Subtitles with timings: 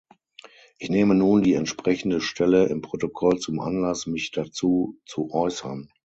[0.79, 5.91] Ich nehme nun die entsprechende Stelle im Protokoll zum Anlass, mich dazu zu äußern.